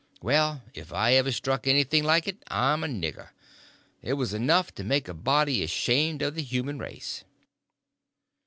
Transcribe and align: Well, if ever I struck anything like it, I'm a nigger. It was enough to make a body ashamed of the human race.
Well, 0.19 0.63
if 0.73 0.91
ever 0.91 1.27
I 1.29 1.29
struck 1.29 1.67
anything 1.67 2.03
like 2.03 2.27
it, 2.27 2.41
I'm 2.47 2.83
a 2.83 2.87
nigger. 2.87 3.29
It 4.01 4.13
was 4.13 4.33
enough 4.33 4.73
to 4.73 4.83
make 4.83 5.07
a 5.07 5.13
body 5.13 5.61
ashamed 5.63 6.23
of 6.23 6.33
the 6.33 6.41
human 6.41 6.79
race. 6.79 7.23